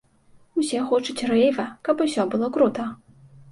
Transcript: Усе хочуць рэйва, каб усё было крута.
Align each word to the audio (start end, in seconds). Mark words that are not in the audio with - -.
Усе 0.61 0.79
хочуць 0.93 1.27
рэйва, 1.33 1.67
каб 1.89 2.03
усё 2.09 2.27
было 2.35 2.53
крута. 2.59 2.91